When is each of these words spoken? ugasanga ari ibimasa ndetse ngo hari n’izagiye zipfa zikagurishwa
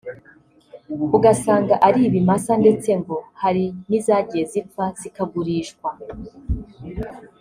ugasanga 1.17 1.73
ari 1.87 1.99
ibimasa 2.07 2.51
ndetse 2.61 2.89
ngo 2.99 3.17
hari 3.41 3.65
n’izagiye 3.89 4.43
zipfa 4.51 4.85
zikagurishwa 4.99 5.89